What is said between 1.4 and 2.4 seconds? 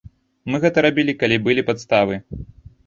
былі падставы.